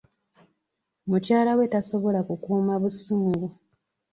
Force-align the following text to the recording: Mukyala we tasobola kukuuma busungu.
Mukyala 1.09 1.51
we 1.57 1.65
tasobola 1.73 2.19
kukuuma 2.27 2.73
busungu. 2.81 3.47